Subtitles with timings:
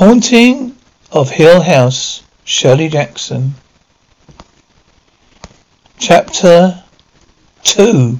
[0.00, 0.74] Haunting
[1.12, 3.56] of Hill House, Shirley Jackson.
[5.98, 6.82] Chapter
[7.64, 8.18] 2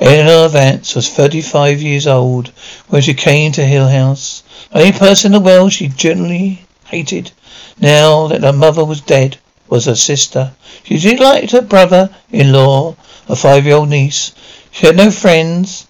[0.00, 2.48] Eleanor Vance was 35 years old
[2.88, 4.42] when she came to Hill House.
[4.72, 7.30] The only person in the world she generally hated,
[7.78, 10.50] now that her mother was dead, was her sister.
[10.82, 12.96] She disliked her brother-in-law,
[13.28, 14.32] a five-year-old niece.
[14.72, 15.86] She had no friends.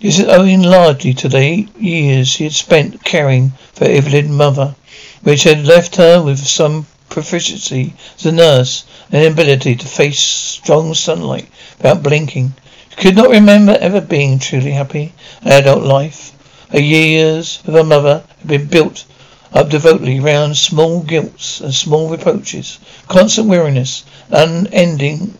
[0.00, 4.74] This is owing largely to the years she had spent caring for Evelyn's mother,
[5.22, 10.18] which had left her with some proficiency as a nurse and an ability to face
[10.18, 11.46] strong sunlight
[11.78, 12.54] without blinking.
[12.90, 16.32] She could not remember ever being truly happy in adult life.
[16.72, 19.04] Her years with her mother had been built
[19.52, 25.38] up devotedly round small guilts and small reproaches, constant weariness, unending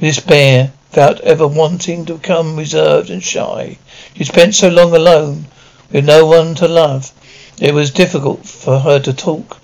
[0.00, 3.78] despair, without ever wanting to become reserved and shy.
[4.14, 5.46] She spent so long alone,
[5.90, 7.12] with no one to love.
[7.60, 9.58] It was difficult for her to talk,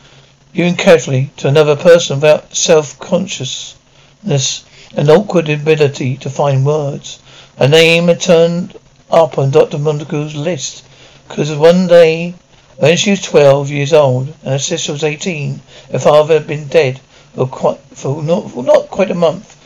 [0.54, 4.64] even casually, to another person without self-consciousness
[4.94, 7.18] and awkward ability to find words.
[7.58, 8.76] Her name had turned
[9.10, 9.78] up on Dr.
[9.78, 10.84] Montague's list,
[11.28, 12.34] because one day,
[12.76, 16.68] when she was twelve years old and her sister was eighteen, her father had been
[16.68, 17.00] dead
[17.34, 19.56] for quite, for not, for not quite a month.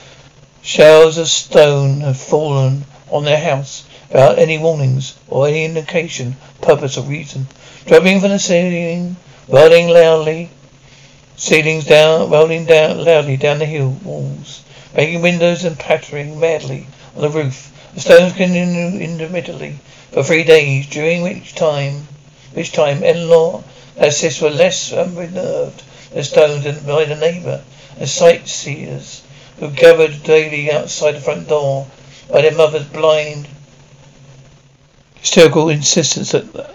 [0.68, 6.98] Shells of stone had fallen on their house without any warnings or any indication, purpose
[6.98, 7.46] or reason.
[7.86, 9.14] Dropping from the ceiling,
[9.46, 10.50] rolling loudly,
[11.36, 14.62] ceilings down, rolling down loudly down the hill walls,
[14.92, 17.70] breaking windows and pattering madly on the roof.
[17.94, 19.78] The stones continued intermittently
[20.10, 22.08] for three days, during which time,
[22.54, 23.62] which time Eleanor
[23.96, 27.62] and sister were less unnerved the stones by the neighbour
[28.00, 29.22] and sightseers
[29.58, 31.86] who gathered daily outside the front door
[32.30, 33.48] by their mother's blind,
[35.14, 36.74] hysterical insistence that,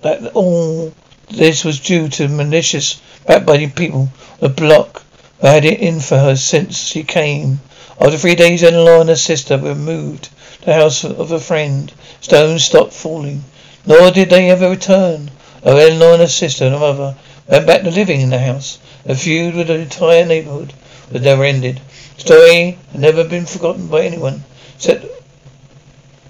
[0.00, 0.92] that all
[1.30, 4.08] this was due to malicious, backbiting people
[4.40, 5.02] the block
[5.40, 7.60] who had it in for her since she came.
[8.00, 11.92] After three days, Eleanor and her sister were moved to the house of a friend.
[12.20, 13.44] Stones stopped falling,
[13.86, 15.30] nor did they ever return.
[15.62, 17.14] Though Eleanor and her sister and her mother
[17.46, 20.72] went back to living in the house, a feud with the entire neighbourhood
[21.12, 21.80] was never ended
[22.22, 24.44] story had never been forgotten by anyone,
[24.76, 25.04] except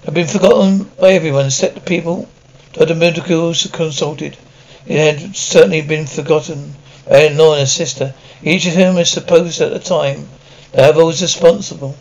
[0.05, 2.27] had been forgotten by everyone except the people
[2.73, 2.95] Dr.
[2.95, 4.35] Montague consulted.
[4.87, 6.73] It had certainly been forgotten
[7.07, 10.29] by and her sister, each of whom was supposed at the time
[10.71, 11.95] to have was responsible.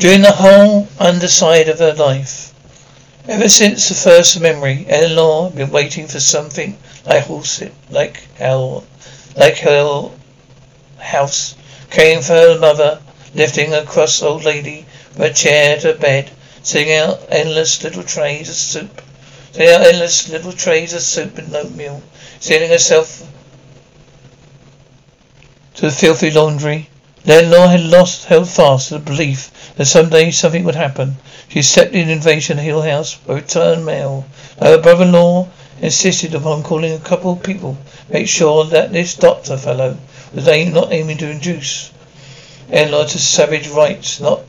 [0.00, 2.52] During the whole underside of her life,
[3.28, 8.82] ever since the first memory, Eleanor had been waiting for something like horse, like hell,
[9.36, 10.12] like hell
[10.98, 11.54] house
[11.88, 12.98] Caring for her mother,
[13.32, 16.30] lifting a cross old lady from a chair to a bed,
[16.62, 19.00] setting out endless little trays of soup,
[19.52, 22.02] setting out endless little trays of soup and oatmeal,
[22.40, 23.22] sealing herself
[25.74, 26.90] to the filthy laundry.
[27.24, 31.16] Eleanor had lost, held fast to the belief that someday something would happen.
[31.48, 34.26] She accepted invasion Hill House by return mail.
[34.58, 35.48] Her brother-in-law
[35.80, 37.76] insisted upon calling a couple of people,
[38.08, 39.96] make sure that this doctor fellow
[40.32, 41.90] was aim, not aiming to induce
[42.72, 44.40] Eleanor to savage rites, not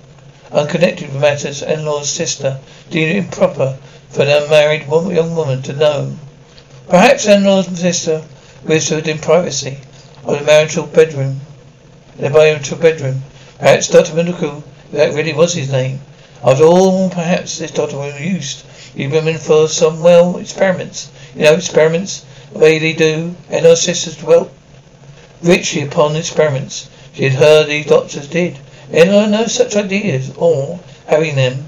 [0.52, 2.58] unconnected with matters Eleanor's sister
[2.90, 3.78] deemed it improper
[4.10, 6.16] for an unmarried young woman to know.
[6.88, 8.24] Perhaps Eleanor's sister
[8.64, 9.78] whispered in privacy
[10.24, 11.42] of the marital bedroom,
[12.18, 13.24] the marital bedroom.
[13.59, 14.16] Perhaps Dr.
[14.16, 14.64] Montague,
[14.94, 16.00] that really was his name.
[16.44, 18.64] After all, perhaps this doctor was used
[18.97, 21.09] these women for some well experiments.
[21.35, 23.35] You know, experiments, the way they do.
[23.50, 24.52] and her sisters dwelt
[25.41, 28.58] richly upon experiments she had heard these doctors did.
[28.91, 31.67] And I know such ideas, or having them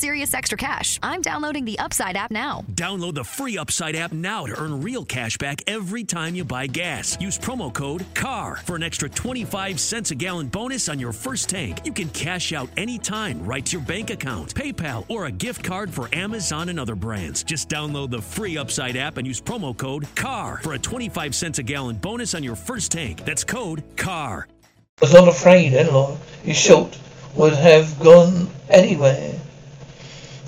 [0.00, 0.98] serious extra cash.
[1.02, 2.64] I'm downloading the Upside app now.
[2.72, 6.66] Download the free Upside app now to earn real cash back every time you buy
[6.66, 7.20] gas.
[7.20, 11.50] Use promo code CAR for an extra 25 cents a gallon bonus on your first
[11.50, 11.80] tank.
[11.84, 15.90] You can cash out anytime right to your bank account, PayPal, or a gift card
[15.90, 17.44] for Amazon and other brands.
[17.44, 21.58] Just download the free Upside app and use promo code CAR for a 25 cents
[21.58, 23.24] a gallon bonus on your first tank.
[23.26, 24.48] That's code CAR.
[24.48, 26.98] I was not afraid Eleanor, his shot,
[27.34, 29.39] would have gone anywhere.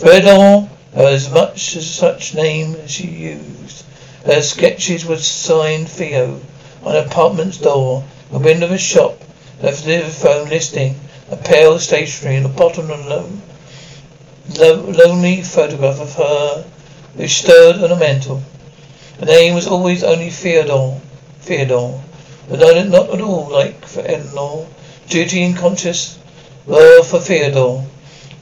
[0.02, 0.66] There
[0.96, 3.84] was much as such name as she used.
[4.26, 6.40] Her sketches were signed Theo
[6.82, 8.02] on an apartment's door.
[8.32, 9.22] The window of a shop.
[9.60, 10.98] The phone listing
[11.30, 16.64] a pale stationery in the bottom of the lo- lonely photograph of her
[17.14, 18.42] which stood on a mantel.
[19.20, 21.00] The name was always only Theodora.
[21.42, 22.00] Theodora.
[22.48, 24.66] But not, not at all like for Eleanor.
[25.08, 26.18] Duty and conscience
[26.66, 27.84] were for Theodora.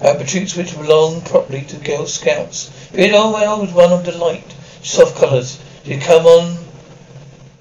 [0.03, 2.71] Uh, Attributes which belong properly to Girl Scouts.
[2.91, 5.61] Theodora well was one of the light, soft colours.
[5.85, 6.57] She'd come on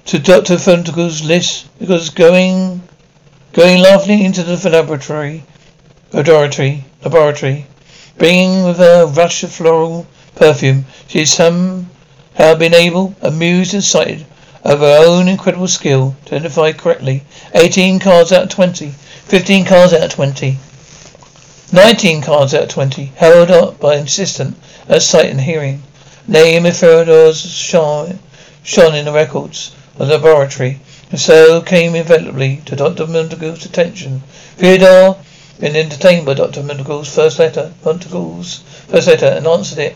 [0.06, 0.57] to Dr.
[0.57, 2.81] Funticle's list because going
[3.51, 5.44] going laughingly into the laboratory
[6.13, 7.68] laboratory laboratory
[8.18, 13.83] bringing with her a rush of floral perfume, she had somehow been able, amused and
[13.83, 14.25] excited
[14.63, 17.21] of her own incredible skill to identify correctly
[17.53, 18.91] eighteen cards out of twenty,
[19.25, 20.57] fifteen cards out of twenty.
[21.71, 24.57] Nineteen cards out of twenty, held up by insistent
[24.88, 25.83] at sight and hearing.
[26.27, 28.18] Name of Theodora's shone,
[28.63, 30.80] shone in the records of the laboratory,
[31.12, 33.06] and so came inevitably to Dr.
[33.06, 34.24] Montague's attention.
[34.57, 35.18] Theodora
[35.60, 36.63] been entertained by Dr.
[36.63, 39.95] Montague's first letter, Montague's first letter, and answered it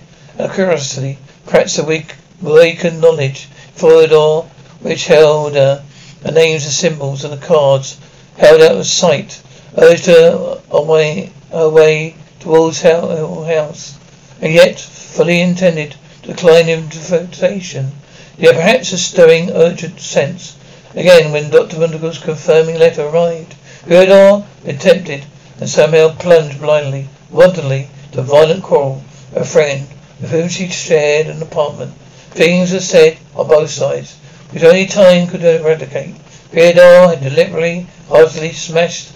[0.53, 1.17] curiosity,
[1.47, 2.13] perhaps a weak,
[2.45, 3.47] awakened knowledge.
[3.73, 4.47] Theodora,
[4.81, 5.79] which held uh,
[6.21, 7.97] the names and symbols and the cards,
[8.37, 9.41] held out of sight,
[9.75, 13.93] urged her away Uh, way towards her uh, House,
[14.41, 17.91] and yet fully intended to decline invitation.
[18.39, 20.55] Yet perhaps a stirring, urgent sense.
[20.95, 21.77] Again, when Dr.
[21.77, 23.53] Montague's confirming letter arrived,
[23.85, 25.25] Theodora been tempted
[25.59, 29.03] and somehow plunged blindly, wantonly, to violent quarrel
[29.35, 29.87] a friend
[30.19, 31.93] with whom she shared an apartment.
[32.31, 34.15] Things were said on both sides,
[34.49, 36.15] which only time could eradicate.
[36.51, 39.09] Theodora had deliberately, heartily smashed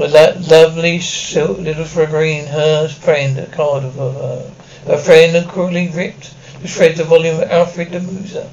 [0.00, 4.50] with that lovely silk little green her friend a card of her.
[4.86, 8.48] Her friend had cruelly ripped to shreds the volume of Alfred de Musset.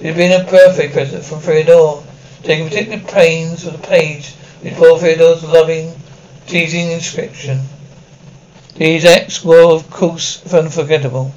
[0.00, 2.02] It had been a birthday present from Theodora,
[2.42, 5.94] taking particular pains with the page with bore Theodora's loving,
[6.48, 7.60] teasing inscription.
[8.74, 11.32] These acts were, of course, unforgettable,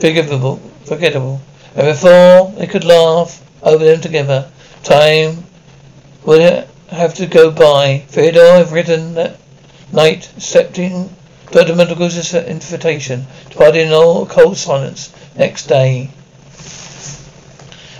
[0.00, 1.40] forgivable, forgettable,
[1.76, 4.50] and before they could laugh over them together,
[4.82, 5.44] time
[6.24, 8.04] would have to go by.
[8.08, 9.38] Theodora had written that
[9.92, 11.14] night, accepting.
[11.52, 16.10] Montague's invitation to party in all cold silence next day.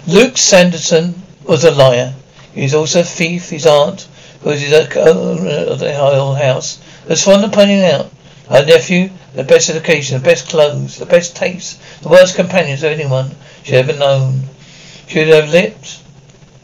[0.07, 2.15] Luke Sanderson was a liar.
[2.55, 3.51] He was also a thief.
[3.51, 4.07] His aunt,
[4.43, 6.79] who was the owner of the whole house,
[7.09, 8.11] was fond of pointing out
[8.49, 12.93] her nephew the best education, the best clothes, the best taste, the worst companions of
[12.93, 13.31] anyone
[13.63, 14.43] she had ever known.
[15.07, 15.51] She would have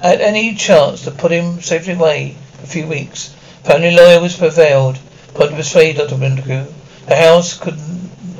[0.02, 3.34] lived at any chance to put him safely away a few weeks.
[3.62, 4.98] The family lawyer was prevailed
[5.30, 6.18] upon to persuade Dr.
[6.18, 6.66] Montague.
[7.06, 7.78] The house could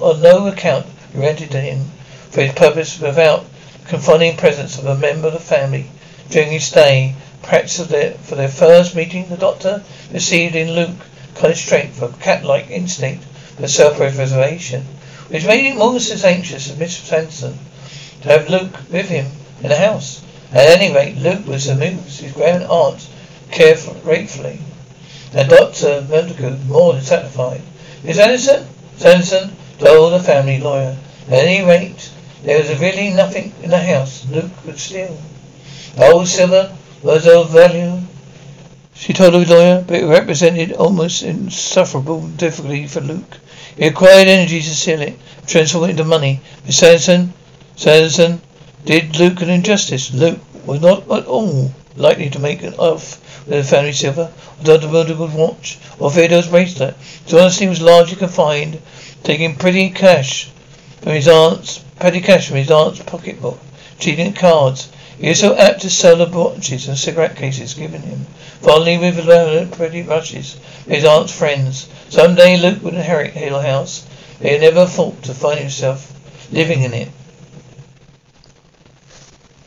[0.01, 1.91] on no account be rented to him
[2.31, 3.47] for his purpose without
[3.83, 5.87] the confining presence of a member of the family
[6.29, 7.15] during his stay.
[7.43, 9.83] Perhaps for their first meeting, the doctor
[10.13, 13.25] received in Luke kind of strength, cat-like instinct
[13.57, 14.83] for self-preservation,
[15.29, 17.59] which made him almost as anxious as Miss Sanson
[18.23, 19.27] to have Luke with him
[19.63, 20.23] in the house.
[20.53, 22.21] At any rate, Luke was amused.
[22.21, 23.09] His grand aunt
[23.50, 24.61] cared gratefully.
[25.33, 26.07] And Dr.
[26.09, 27.62] Montague more than satisfied.
[28.05, 28.69] Miss Anderson?
[28.97, 30.97] Sanderson told the family lawyer.
[31.26, 32.11] At any rate,
[32.45, 35.19] there was really nothing in the house Luke could steal.
[35.99, 38.03] Old silver was of value.
[38.95, 43.38] She told the lawyer, but it represented almost insufferable difficulty for Luke.
[43.76, 46.41] He required energy to steal it, transform it into money.
[46.65, 47.33] Miss Sanderson,
[47.75, 48.41] Sanderson
[48.87, 50.14] did Luke an injustice.
[50.14, 54.64] Luke was not at all likely to make an off with the family silver, or
[54.64, 54.87] Dr.
[54.87, 56.95] Montague's watch, or Theodora's bracelet.
[57.25, 58.81] His honesty was largely confined,
[59.25, 60.50] taking pretty cash
[61.02, 63.59] from his aunt's petty cash from his aunt's pocketbook,
[63.99, 64.88] cheating at cards.
[65.19, 68.26] He was so apt to sell the watches and cigarette cases given him,
[68.61, 71.88] finally with the pretty rushes his aunt's friends.
[72.09, 74.05] Some day Luke would inherit Hill House.
[74.40, 76.12] He had never thought to find himself
[76.52, 77.09] living in it.